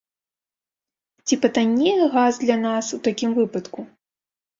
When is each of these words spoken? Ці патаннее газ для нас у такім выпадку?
Ці 1.27 1.37
патаннее 1.43 2.07
газ 2.15 2.39
для 2.45 2.55
нас 2.65 2.85
у 2.97 2.99
такім 3.09 3.37
выпадку? 3.37 3.79